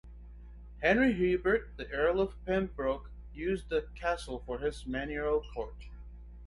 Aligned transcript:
Henry 0.81 1.13
Herbert, 1.13 1.77
the 1.77 1.87
earl 1.91 2.19
of 2.21 2.33
Pembroke 2.43 3.11
used 3.35 3.69
the 3.69 3.85
castle 3.93 4.41
for 4.47 4.57
his 4.57 4.87
manorial 4.87 5.43
court. 5.53 5.89